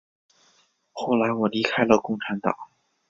[0.93, 2.55] 后来我离开了共产党。